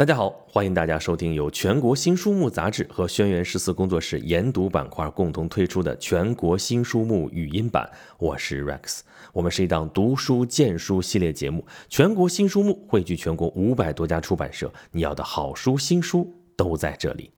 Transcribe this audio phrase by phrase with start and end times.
[0.00, 7.86] 大家好，欢迎大家收听由全国新书目杂志和轩辕十四工作室研读板块共同推出的全国新书目语音版。
[8.16, 9.00] 我是 Rex，
[9.34, 11.62] 我们是一档读书荐书系列节目。
[11.90, 17.30] 全国新书目汇聚全国五百多家出版社，你要的好书新书都在这里。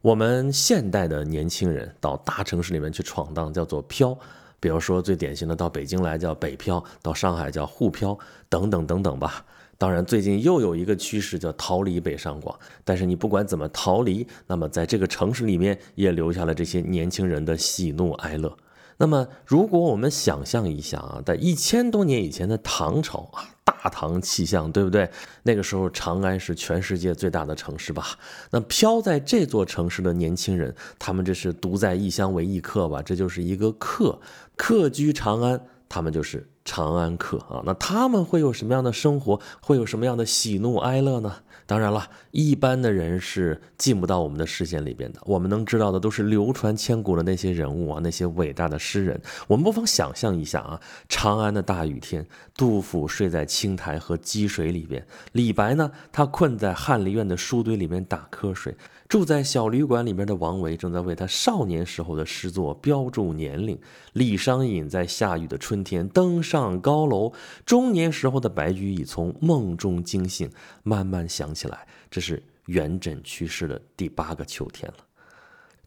[0.00, 4.18] 我们现代的年轻人到大城市里面去闯荡，叫做漂。
[4.58, 8.18] 比如说最典型的，到北京来叫北漂，到上海叫沪漂，
[8.48, 9.44] 等等等等吧。
[9.78, 12.58] 当然，最近又有一个趋势叫逃离北上广。
[12.84, 18.56] 但是你不管怎么逃离，那么在这个城市里面也留下了这些年轻人的喜怒哀乐。
[18.98, 25.10] 那么，如果我们想象一下啊，在一千多年以前的唐朝啊，大唐气象，对不对？
[25.42, 28.18] 那个时候长安是全世界最大的城市吧？
[28.52, 33.02] 那飘在这座城市的年轻人，他们这是独在异乡为异客吧？
[33.02, 34.18] 这就是一个客，
[34.56, 36.48] 客居长安，他们就是。
[36.66, 39.40] 长安客啊，那他们会有什么样的生活？
[39.62, 41.36] 会有什么样的喜怒哀乐呢？
[41.64, 45.20] 当然了，一般的人是进不到我们的视线里边的。
[45.24, 49.20] 我们能知道的都是流传千古的那些人物啊，那些伟大的诗人。
[49.48, 58.74] 我们不妨想象一下啊，长安的大雨天，杜甫睡在青苔和积水里边；李白呢，他困在翰林院的书堆里面打瞌睡；
[59.08, 63.76] 住在小旅馆里面的王维正在为他少年时候的诗作标注年龄；
[64.12, 67.32] 李商隐在下雨的春天登上高楼；
[67.64, 70.48] 中年时候的白居易从梦中惊醒，
[70.84, 71.45] 慢慢想。
[71.46, 75.04] 想起来，这是元稹去世的第八个秋天了。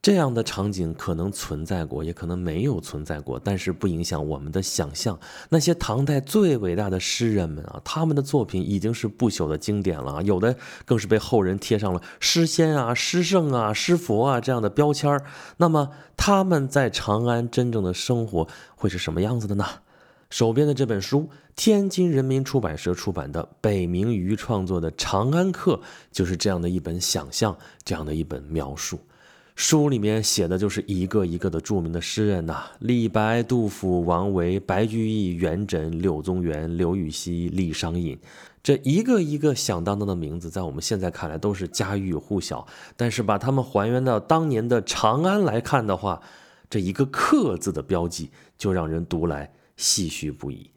[0.01, 5.19] 这样的场景可能存在过，也可能没有存在过，但是不影响我们的想象。
[5.49, 15.21] 那些唐代最伟大的诗人们啊，他们的作品已经是不朽的经典了，有的更是被后人贴上了诗仙啊、诗圣啊、诗佛啊这样的标签。
[15.57, 19.65] 那么他们在长安真正的生活会是什么样子的呢？
[20.29, 25.73] 手边的这本书，天津人民出版社出版的北冥鱼创作的《长安客》，
[26.11, 28.99] 就是这样的一本想象，这样的一本描述。
[29.55, 38.17] 书里面写的就是一个一个的著名的诗人呐，李白、杜甫、王维、白居易、元稹、柳宗元、刘禹锡、李商隐，
[38.61, 42.65] 这一个一个响当当的名字，在我们现在看来都是家喻户晓。
[42.95, 46.21] 但是把他们还原到当年的长安来看的话，
[46.69, 48.29] 这一个“客”字的标记，
[48.59, 49.51] 就让人读来。
[49.79, 50.69] 唏嘘不已。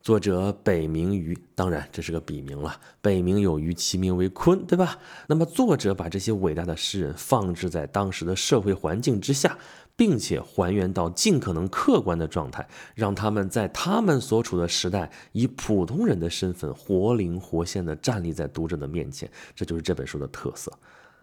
[0.00, 2.80] 作者北冥鱼，当然这是个笔名了。
[3.02, 4.98] 北冥有鱼，其名为鲲，对吧？
[5.26, 9.58] 那么作者把这些伟大的诗人放置在当时的社会环境之下，
[9.96, 19.30] 并且还原到尽可能客观的状态，让他们在他们所处的时代，以普通人的身份活灵活现地站立在读者的面前。
[19.54, 20.72] 这就是这本书的特色。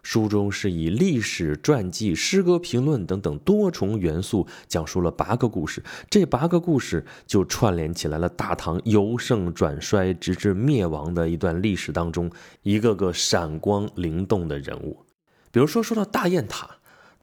[0.06, 5.82] 书中是以历史、传记、诗歌评论等等多重元素，讲述了八个故事。
[6.08, 12.30] 这八个故事就串联起来了大唐由盛转衰，直至灭亡的一段历史当中，
[12.62, 15.04] 一个个闪光灵动的人物。
[15.50, 16.70] 比如说，说到大雁塔。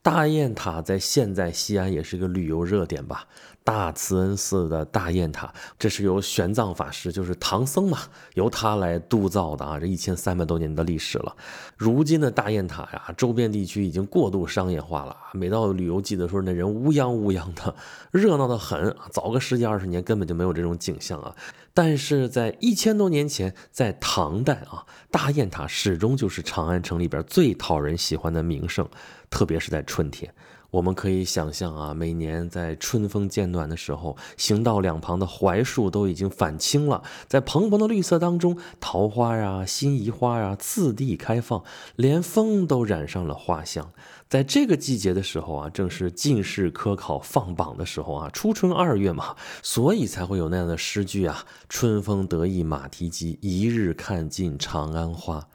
[0.04, 3.26] 大雁塔在现在西安也是一个旅游热点吧？
[3.64, 7.98] 大慈恩寺的大雁塔，这是由玄奘法师，就是唐僧嘛，
[8.34, 11.34] 由他来铸造的啊，这一千三百多年的历史了。
[11.78, 17.74] 如今的大雁塔呀，周边地区已经过度商业化了，每到旅游季的时候，那人乌泱乌泱的，
[18.10, 18.94] 热闹的很。
[19.10, 21.34] 早个十几二十年根本就没有这种景象啊。
[21.72, 28.86] 但是在一千多年前，在唐代啊，大雁塔始终就是长安城里边最讨人喜欢的名胜，
[29.34, 30.32] 特别是在春天。
[30.70, 41.64] 我们可以想象啊，每年在春风渐暖的时候，行道两旁的槐树都已经返青了，在蓬蓬的绿色当中，桃花呀、辛夷花呀次第开放，
[41.96, 43.92] 连风都染上了花香。
[44.28, 55.48] 在这个季节的时候啊，正是进士科考放榜的时候啊，初春二月嘛，所以才会有那样的诗句啊：“春风得意马蹄疾，一日看尽长安花。”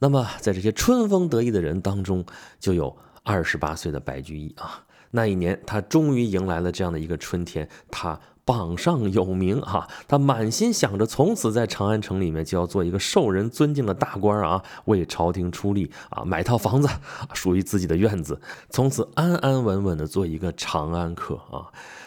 [0.00, 2.24] 那么，在这些春风得意的人当中，
[2.58, 2.96] 就有。
[3.26, 16.88] 二十八岁的白居易啊，那一年他终于迎来了这样的一个春天，他榜上有名啊，他满心想着从此在长安城里面就要做一个受人尊敬的大官啊，为朝廷出力啊，买套房子，
[17.34, 18.40] 属于自己的院子，
[18.70, 21.66] 从此安安稳稳的做一个长安客啊。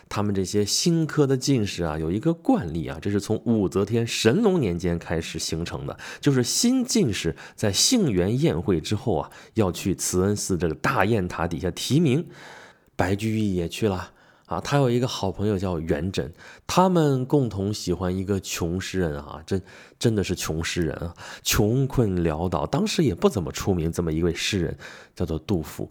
[0.10, 12.26] 他们这些新科的进士啊，有一个惯例啊，这是从武则天、神龙年间开始形成的，就是新进士在杏园宴会之后啊，要去慈恩寺这个大雁塔底下提名。
[12.96, 14.12] 白居易也去了
[14.48, 16.32] 啊，他有一个好朋友叫元稹，
[16.66, 19.62] 他们共同喜欢一个穷诗人啊，真
[20.00, 21.14] 真的是穷诗人啊，
[21.44, 24.76] 穷困潦倒，当时也不怎么出名，这么一位诗人
[25.16, 25.90] 叫做杜甫，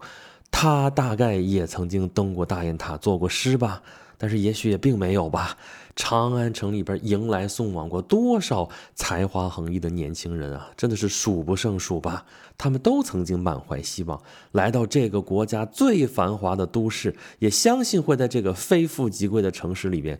[0.51, 3.81] 他大概也曾经登过大雁塔，作过诗吧。
[4.19, 5.57] 但是也许也并没有吧。
[5.95, 12.25] 长安城里边迎来送往过多少才华横溢的年轻人啊，真的是数不胜数吧。
[12.57, 14.21] 他们都曾经满怀希望
[14.51, 20.19] 来到这个国家最繁华的都市，也相信会在这个非富即贵的城市里边。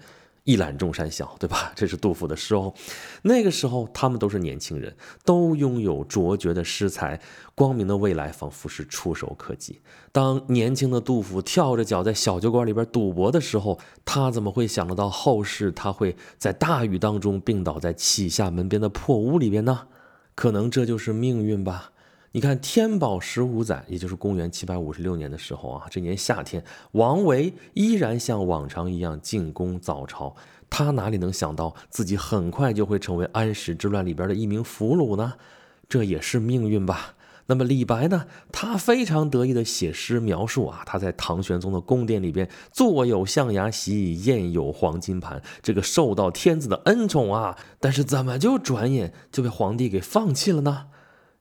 [0.49, 1.71] 一览众山小，对吧？
[1.77, 2.73] 这是杜甫的诗哦。
[3.21, 7.21] 那个时候，他们都是年轻人，都拥有卓绝的诗才，
[7.53, 9.79] 光明的未来仿佛是触手可及。
[10.11, 19.87] 当年轻的杜甫跳着脚在小酒馆里边赌博的时候，他怎么会想得到后世他会在大雨当中病倒在启厦门边的破屋里边呢？
[20.33, 21.91] 可能这就是命运吧。
[22.31, 30.35] 你看，天宝十五载，也就是公元七百五十六年的时候啊，这年夏天，王维依然像往常一样进宫早朝。
[30.69, 35.33] 他哪里能想到自己很快就会成为安史之乱里边的一名俘虏呢？
[35.89, 37.15] 这也是命运吧。
[37.47, 38.27] 那么李白呢？
[38.51, 47.57] 他非常得意的写诗描述啊，他在唐玄宗的宫殿里边，坐有象牙席，宴有黄金盘，这个受到天子的恩宠啊。
[47.79, 50.85] 但是怎么就转眼就被皇帝给放弃了呢？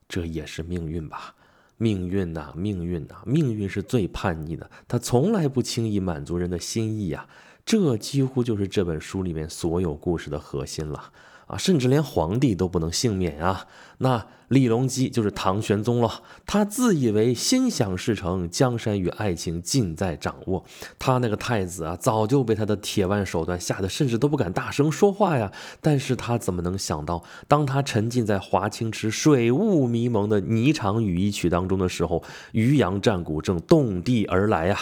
[0.09, 1.35] 这也是命运吧，
[1.77, 7.29] 命运呐，命运呐，命运是最叛逆的，他从来不轻易满足人的心意啊，
[7.65, 11.13] 这几乎就是这本书里面所有故事的核心了。
[11.49, 13.67] 啊，甚至连皇帝都不能幸免啊！
[13.99, 20.63] 那李隆基就是唐玄宗了，他自以为心想事成，江山与爱情尽在掌握。
[20.99, 25.51] 他那个太子啊，早就被他的铁腕手段吓得甚至都不敢大声说话呀。
[25.81, 32.23] 但是他怎么能想到，当他沉浸在华清池水雾迷蒙的霓裳羽衣曲当中的时候，
[32.53, 34.79] 渔阳战鼓正动地而来呀！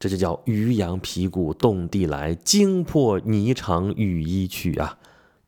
[0.00, 4.98] 这就叫渔阳鼙鼓动地来，惊破霓裳羽衣曲啊！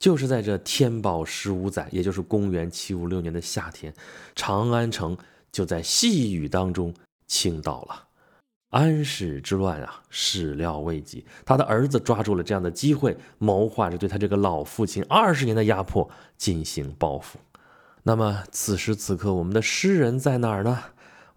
[0.05, 3.91] 就是在这天宝十五载，也就是公元七五六年的夏天，
[4.35, 5.17] 长安城
[5.51, 6.93] 就在细雨当中
[7.27, 8.05] 倾倒了。
[8.69, 17.39] 安史之乱啊，始料未及，他的儿子抓住了这样的机会，谋划着对他这个老父亲二十年的压迫进行报复。
[18.03, 20.81] 那么此时此刻，我们的诗人在哪儿呢？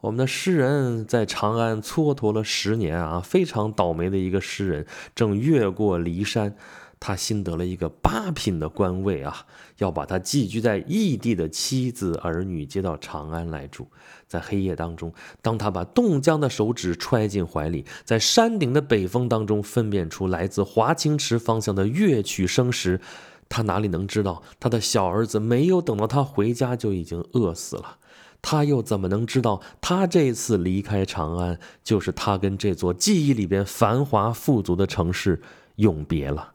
[0.01, 4.85] 我们的诗人在长安蹉跎了十年啊，非常倒霉的一个诗人，
[5.15, 6.53] 正越过骊山。
[6.99, 9.45] 他新得了一个八品的官位啊，
[9.77, 13.87] 要把他寄居在异地的妻子儿女接到长安来住。
[14.27, 22.99] 在黑夜当中，当他把冻僵的手指揣进怀里，在山顶的北风当中分辨出来自华清池方向的乐曲声时，
[23.47, 27.97] 他哪里能知道他的小儿子没有等到他回家就已经饿死了？
[28.41, 35.41] 他又怎么能知道他这次离开长安，就是他跟这座记忆里边繁华富足的城市
[35.77, 36.53] 永别了？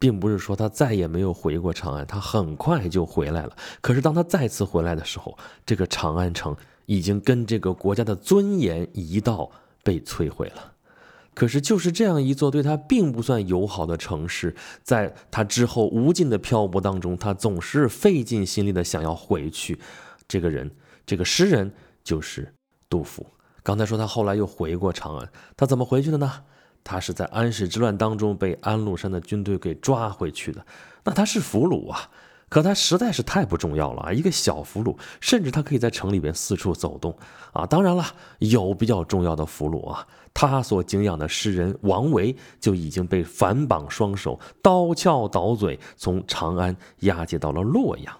[0.00, 3.54] 并不是说他再也没有回过长安，他很快就回来了。
[3.82, 6.56] 可是当他再次回来的时候，这个长安城
[6.86, 9.50] 已经跟这个国家的尊严一道
[9.84, 10.72] 被摧毁了。
[11.34, 19.78] 可是就是这样一座对他并不算友好的城市，在他之后无尽的漂泊当中，他总是费尽心力的想要回去。
[20.26, 20.70] 这个人，
[21.04, 21.70] 这个诗人
[22.02, 22.52] 就是
[22.88, 23.26] 杜甫。
[23.62, 26.44] 刚才说他后来又回过长安，他怎么回去的呢？
[26.82, 30.64] 他是在安史之乱当中被安禄山的军队给抓回去的，
[31.04, 32.08] 那他是俘虏啊，
[32.48, 37.16] 可他实在是太不重要了啊，一个小俘虏，甚至他可以在城里边四处走动
[37.52, 37.64] 啊。
[37.66, 38.04] 当然了，
[38.38, 48.16] 有比较重要的俘虏啊，他所敬仰的诗人王维就已经被反绑双手，刀鞘倒嘴，从长安押解到了洛阳。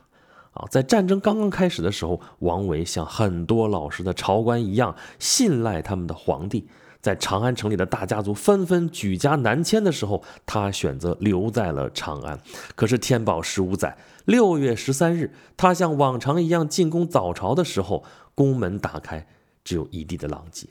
[0.53, 6.69] 啊，在战争刚刚开始的时候，王维像很多老实的朝官一样，信赖他们的皇帝。
[7.01, 12.39] 在长安城里的大家族纷纷举家南迁的时候，他选择留在了长安。
[12.75, 18.05] 可是天宝十五载六月十三日，他像往常一样进宫早朝的时候，
[18.35, 19.27] 宫门打开，
[19.65, 20.69] 只有一地的狼藉。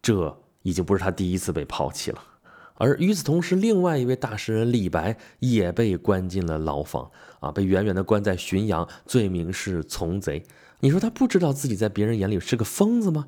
[0.00, 2.22] 这已经不是他第一次被抛弃了。
[2.74, 7.10] 而与此同时，另外一位大诗人李白也被关进了牢房，
[7.40, 10.44] 啊，被远远的关在浔阳，罪名是从贼。
[10.80, 13.26] 你说他不知道自己在别人眼里是个疯子吗？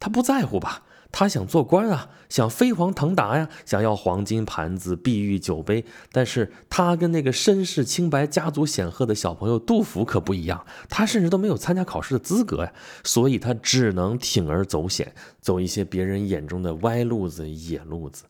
[0.00, 0.82] 他不在乎吧？
[1.12, 5.84] 他想做官啊，想飞黄腾达呀，想要黄金盘子、碧玉酒杯。
[6.12, 12.72] 但是他跟那个身世清白、家族显赫的小朋友杜甫可不一样，他甚至都没有参加考试的资格呀，
[13.04, 18.24] 所以他只能铤而走险，走一些别人眼中的歪路子、野路子。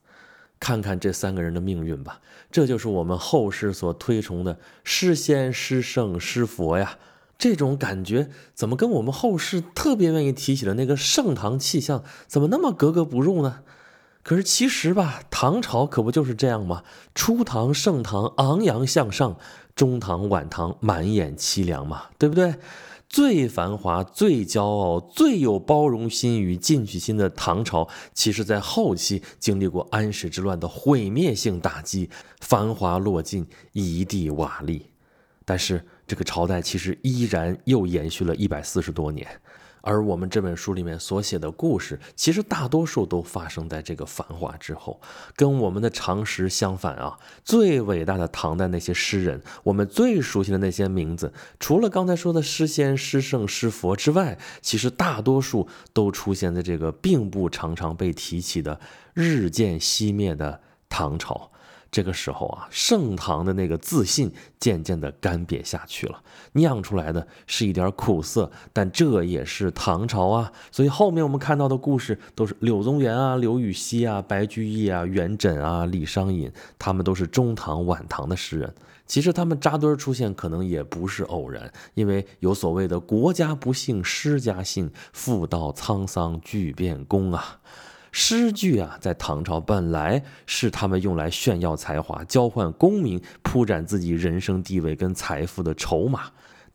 [0.59, 6.97] 看看这三个人的命运吧，这就是我们后世所推崇的诗仙、诗圣、诗佛呀。
[7.39, 13.61] 这种感觉怎么跟我们后世特别愿意提起的那个盛唐气象怎么那么格格不入呢？
[14.23, 16.83] 可是其实吧，唐朝可不就是这样吗？
[17.15, 19.37] 初唐、盛唐昂扬向上，
[19.77, 22.57] 中唐、晚唐满眼凄凉嘛，对不对？
[23.09, 34.83] 最繁华、最骄傲、最有包容心与进取心的唐朝，其实在后期经历过安史之乱的毁灭性打击，繁华落尽，一地瓦砾。
[35.47, 39.27] 但是这个朝代其实依然又延续了一百四十多年。
[39.83, 45.01] 而我们这本书里面所写的故事，其实大多数都发生在这个繁华之后，
[45.37, 47.17] 跟我们的常识相反啊！
[47.45, 58.81] 最伟大的唐代那些诗人，我们最熟悉的那些名字，除了刚才说的诗仙、诗圣、诗佛之外，其实大多数都出现在这个并不常常被提起的
[59.15, 61.53] 日渐熄灭的唐朝。
[61.97, 66.23] 这个时候啊，盛唐的那个自信渐渐的干瘪下去了，
[66.53, 70.53] 酿出来的是一点苦涩，但这也是唐朝啊。
[70.71, 78.75] 所以后面我们看到的故事都是柳宗元啊、刘禹锡啊、白居易啊、元稹啊、李商隐，他们都是中唐、晚唐的诗人。
[79.07, 87.59] 其实他们扎堆出现，可能也不是偶然，因为有所谓的“国家不幸诗家幸，妇道沧桑巨变功”啊。
[88.19, 96.23] 诗句啊，在唐朝本来是他们用来炫耀才华、交换功名、铺展自己人生地位跟财富的筹码。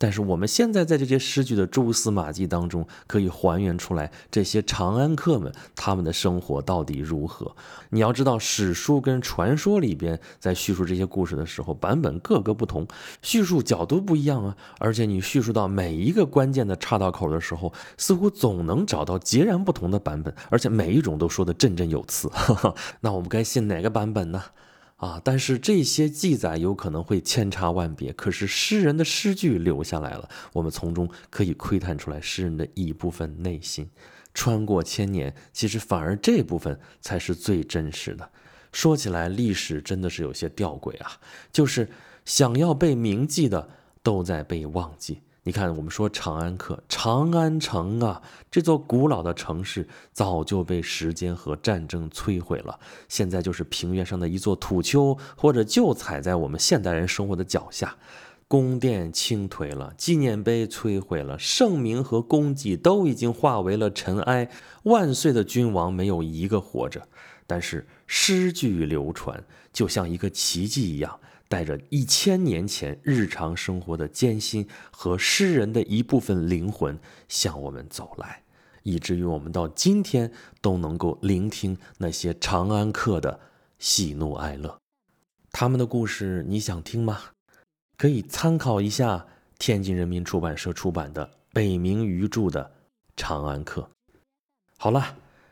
[0.02, 7.54] 但是我们现在在这些诗句的蛛丝马迹当中，可以还原出来这些长安客们他们的生活到底如何。
[7.90, 12.84] 你要知道，史书跟传说里边在叙述这些故事的时候，版本各个不同，
[13.22, 14.56] 叙述角度不一样啊。
[14.80, 22.28] 而且你叙述到每一个关键的岔道口的时候，似乎总能找到截然不同的版本，而且每一种都说的振振有词。
[23.02, 24.42] 那我们该信哪个版本呢？
[25.02, 25.20] 啊！
[25.24, 33.90] 但是这些记载有可能会千差万别，可是诗人的诗句留下来了，我们从中可以窥探出来诗人的一部分内心。
[34.32, 38.30] 穿过千年，其实反而这部分才是最真实的。
[38.70, 41.18] 说起来，历史真的是有些吊诡啊，
[41.50, 41.88] 就是
[42.24, 43.68] 想要被铭记的，
[44.04, 45.18] 都在被忘记。
[45.44, 57.96] 你看，我们说长安客，长安城啊，这座古老的城市早就被时间和战争摧毁了，现在就是平原上的一座土丘，或者就踩在我们现代人生活的脚下。
[58.46, 64.48] 宫殿倾颓了，纪念碑摧毁了，圣名和功绩都已经化为了尘埃。
[64.84, 67.08] 万岁的君王没有一个活着，
[67.48, 71.18] 但是诗句流传，就像一个奇迹一样。
[71.52, 78.42] 带着一千年前日常生活的艰辛和诗人的一部分灵魂向我们走来，
[78.84, 80.32] 以至于我们到今天
[80.62, 83.38] 都能够聆听那些长安客的
[83.78, 84.78] 喜怒哀乐。
[85.50, 87.18] 他们的故事你想听吗？
[87.98, 89.26] 可以参考一下
[89.58, 92.64] 天津人民出版社出版的北冥余著的
[93.14, 93.82] 《长安客》。
[94.78, 95.18] 好了。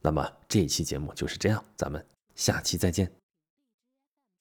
[0.00, 3.10] 那么这一期节目就是这样，咱们下期再见。